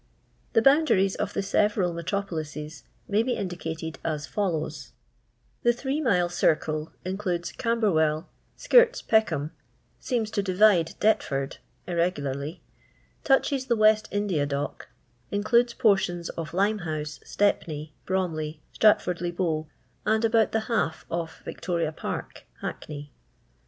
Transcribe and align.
The 0.53 0.63
boundaries 0.63 1.13
of 1.13 1.33
the 1.33 1.43
several 1.43 1.93
metropolises 1.93 2.85
may 3.07 3.21
be 3.21 3.33
indicated 3.33 3.99
as 4.03 4.25
follows:— 4.25 4.93
The 5.61 5.73
Three 5.73 6.01
Mile 6.01 6.27
Cirele 6.27 6.91
includes 7.05 7.51
Camberwell; 7.51 8.27
•kirts 8.57 9.07
Peckham; 9.07 9.51
seems 9.99 10.31
to 10.31 10.41
divide 10.41 10.95
Deptford 10.99 11.57
(irre 11.87 12.11
gularly); 12.11 12.61
touches 13.23 13.67
the 13.67 13.75
West 13.75 14.07
India 14.09 14.47
Dock; 14.47 14.89
includes 15.29 15.75
portions 15.75 16.29
of 16.29 16.51
Limehouse, 16.51 17.19
Stepney, 17.23 17.93
Bromley, 18.07 18.59
Strat 18.73 19.03
tbrd 19.03 19.21
le 19.21 19.31
Bow, 19.31 19.67
and 20.03 20.25
about 20.25 20.51
the 20.51 20.61
h^f 20.61 21.03
of 21.11 21.43
Victoria 21.45 21.91
park, 21.91 22.45
Hackney. 22.61 23.11